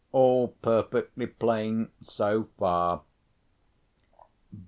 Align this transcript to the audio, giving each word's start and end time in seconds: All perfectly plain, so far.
All 0.11 0.47
perfectly 0.47 1.27
plain, 1.27 1.91
so 2.01 2.49
far. 2.57 3.03